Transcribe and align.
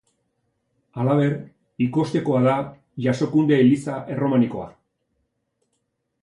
Halaber, 1.01 1.35
ikustekoa 1.87 2.39
da 2.47 2.55
Jasokunde 3.07 3.61
eliza 3.65 3.99
erromanikoa. 4.15 4.67